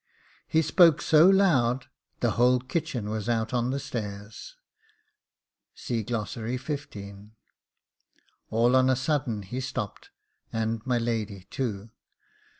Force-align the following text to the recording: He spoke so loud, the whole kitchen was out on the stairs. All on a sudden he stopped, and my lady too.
He 0.47 0.63
spoke 0.63 0.99
so 0.99 1.29
loud, 1.29 1.85
the 2.21 2.31
whole 2.31 2.59
kitchen 2.59 3.07
was 3.11 3.29
out 3.29 3.53
on 3.53 3.69
the 3.69 3.79
stairs. 3.79 4.55
All 8.49 8.75
on 8.75 8.89
a 8.89 8.95
sudden 8.95 9.43
he 9.43 9.61
stopped, 9.61 10.09
and 10.51 10.83
my 10.87 10.97
lady 10.97 11.43
too. 11.51 11.91